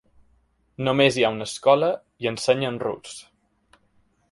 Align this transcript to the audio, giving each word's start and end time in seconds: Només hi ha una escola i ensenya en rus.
Només 0.87 1.19
hi 1.19 1.25
ha 1.27 1.31
una 1.35 1.47
escola 1.51 1.91
i 2.25 2.31
ensenya 2.33 2.71
en 2.75 2.83
rus. 2.87 3.21